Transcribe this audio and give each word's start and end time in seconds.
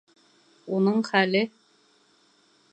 Уның 0.77 1.05
хәле... 1.11 1.45